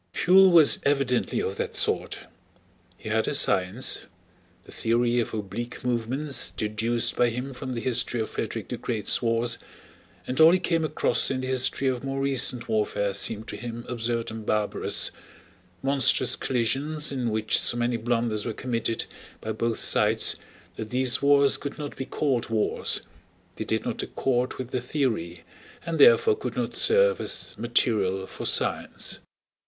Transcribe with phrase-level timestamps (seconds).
[0.13, 2.21] Pfuel was evidently of that sort.
[2.97, 8.27] He had a science—the theory of oblique movements deduced by him from the history of
[8.31, 9.59] Frederick the Great's wars,
[10.25, 13.85] and all he came across in the history of more recent warfare seemed to him
[13.87, 19.05] absurd and barbarous—monstrous collisions in which so many blunders were committed
[19.39, 20.35] by both sides
[20.77, 23.01] that these wars could not be called wars,
[23.55, 25.43] they did not accord with the theory,
[25.85, 29.19] and therefore could not serve as material for science.